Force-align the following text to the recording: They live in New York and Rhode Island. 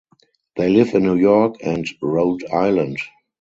They 0.55 0.67
live 0.69 0.95
in 0.95 1.03
New 1.03 1.17
York 1.17 1.57
and 1.63 1.87
Rhode 2.01 2.43
Island. 2.51 2.97